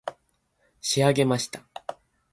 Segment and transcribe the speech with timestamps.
[0.81, 1.61] 仕上げました